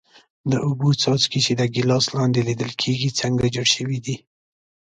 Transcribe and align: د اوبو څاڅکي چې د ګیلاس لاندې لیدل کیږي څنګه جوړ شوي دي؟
د 0.51 0.53
اوبو 0.67 0.89
څاڅکي 1.01 1.39
چې 1.45 1.53
د 1.59 1.61
ګیلاس 1.73 2.05
لاندې 2.17 2.39
لیدل 2.47 2.71
کیږي 2.81 3.09
څنګه 3.19 3.45
جوړ 3.55 3.67
شوي 3.75 3.99
دي؟ 4.05 4.15